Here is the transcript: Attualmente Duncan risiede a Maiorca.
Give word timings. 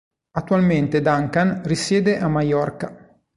Attualmente 0.31 0.99
Duncan 1.03 1.61
risiede 1.63 2.17
a 2.17 2.27
Maiorca. 2.27 3.19